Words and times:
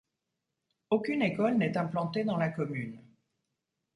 Aucune 0.89 1.21
école 1.21 1.57
n'est 1.59 1.77
implantée 1.77 2.23
dans 2.23 2.37
la 2.37 2.49
commune. 2.49 2.99